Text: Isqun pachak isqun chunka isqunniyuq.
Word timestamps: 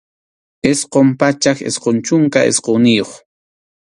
Isqun 0.71 1.07
pachak 1.19 1.57
isqun 1.69 1.97
chunka 2.05 2.39
isqunniyuq. 2.51 3.11